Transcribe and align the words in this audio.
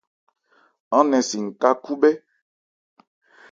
Aán 0.95 1.05
nɛn 1.09 1.23
si 1.29 1.37
n-ká 1.45 1.69
khúbhɛ́. 1.83 2.13